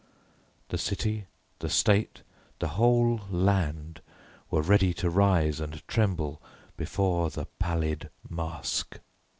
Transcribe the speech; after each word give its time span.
The 0.69 0.79
city, 0.79 1.27
the 1.59 1.69
state, 1.69 2.23
the 2.57 2.69
whole 2.69 3.21
land, 3.29 4.01
were 4.49 4.63
ready 4.63 4.95
to 4.95 5.11
rise 5.11 5.59
and 5.59 5.87
tremble 5.87 6.41
before 6.75 7.29
the 7.29 7.45
Pallid 7.59 8.09
Mask. 8.27 8.99